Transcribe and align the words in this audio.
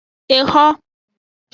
Exo. 0.37 0.65